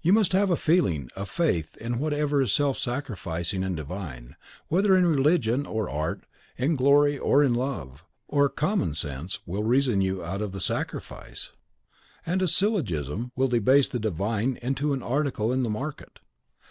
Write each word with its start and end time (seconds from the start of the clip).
You 0.00 0.14
must 0.14 0.32
have 0.32 0.48
a 0.50 0.56
feeling, 0.56 1.10
a 1.14 1.26
faith 1.26 1.76
in 1.76 1.98
whatever 1.98 2.40
is 2.40 2.52
self 2.54 2.78
sacrificing 2.78 3.62
and 3.62 3.76
divine, 3.76 4.34
whether 4.68 4.96
in 4.96 5.04
religion 5.06 5.66
or 5.66 5.90
in 5.90 5.94
art, 5.94 6.24
in 6.56 6.74
glory 6.74 7.18
or 7.18 7.42
in 7.42 7.52
love; 7.52 8.02
or 8.28 8.48
Common 8.48 8.94
sense 8.94 9.40
will 9.44 9.64
reason 9.64 10.00
you 10.00 10.24
out 10.24 10.40
of 10.40 10.52
the 10.52 10.60
sacrifice, 10.60 11.52
and 12.24 12.40
a 12.40 12.48
syllogism 12.48 13.30
will 13.36 13.48
debase 13.48 13.88
the 13.88 14.00
Divine 14.00 14.54
to 14.76 14.94
an 14.94 15.02
article 15.02 15.52
in 15.52 15.64
the 15.64 15.68
market. 15.68 16.18